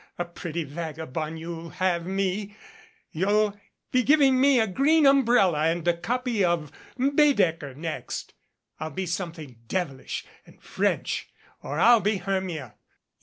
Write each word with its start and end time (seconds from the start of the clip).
A 0.17 0.25
pretty 0.25 0.63
vagabond 0.63 1.37
you'll 1.37 1.69
have 1.69 2.07
me! 2.07 2.57
You'll 3.11 3.59
be 3.91 4.01
giving 4.01 4.41
me 4.41 4.59
a 4.59 4.65
green 4.65 5.05
umbrella 5.05 5.65
and 5.67 5.87
a 5.87 5.95
copy 5.95 6.43
of 6.43 6.71
Baedeker 6.97 7.75
nest. 7.75 8.33
I'll 8.79 8.89
be 8.89 9.05
something 9.05 9.59
devilish 9.67 10.25
and 10.43 10.59
French 10.59 11.29
or 11.61 11.79
I'll 11.79 11.99
be 12.01 12.17
Hermia. 12.17 12.73